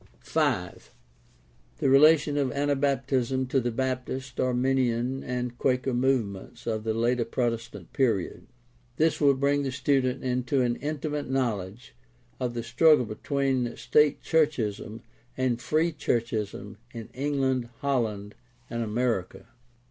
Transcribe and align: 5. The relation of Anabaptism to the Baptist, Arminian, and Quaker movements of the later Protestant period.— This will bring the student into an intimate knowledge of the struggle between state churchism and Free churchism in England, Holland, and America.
5. 0.21 0.89
The 1.77 1.87
relation 1.87 2.35
of 2.35 2.49
Anabaptism 2.49 3.47
to 3.49 3.59
the 3.59 3.69
Baptist, 3.69 4.39
Arminian, 4.39 5.23
and 5.23 5.55
Quaker 5.59 5.93
movements 5.93 6.65
of 6.65 6.83
the 6.83 6.95
later 6.95 7.23
Protestant 7.23 7.93
period.— 7.93 8.47
This 8.97 9.21
will 9.21 9.35
bring 9.35 9.61
the 9.61 9.71
student 9.71 10.23
into 10.23 10.61
an 10.63 10.77
intimate 10.77 11.29
knowledge 11.29 11.93
of 12.39 12.55
the 12.55 12.63
struggle 12.63 13.05
between 13.05 13.77
state 13.77 14.23
churchism 14.23 15.03
and 15.37 15.61
Free 15.61 15.91
churchism 15.91 16.77
in 16.91 17.09
England, 17.13 17.69
Holland, 17.81 18.33
and 18.71 18.81
America. 18.81 19.49